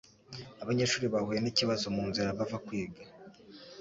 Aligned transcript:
Abanyeshuri 0.63 1.05
bahuye 1.13 1.39
n'ikibazo 1.41 1.85
mu 1.95 2.03
nzira 2.09 2.37
bava 2.37 2.57
kwiga 2.65 3.01